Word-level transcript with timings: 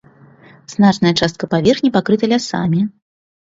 Значная 0.73 1.11
частка 1.19 1.51
паверхні 1.53 1.93
пакрыта 1.99 2.33
лясамі. 2.35 2.81